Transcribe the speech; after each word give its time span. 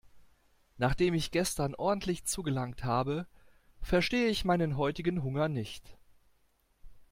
Nachdem 0.79 1.13
ich 1.13 1.29
gestern 1.29 1.75
ordentlich 1.75 2.25
zugelangt 2.25 2.83
habe, 2.83 3.27
verstehe 3.83 4.29
ich 4.29 4.45
meinen 4.45 4.75
heutigen 4.75 5.21
Hunger 5.21 5.47
nicht. 5.47 5.95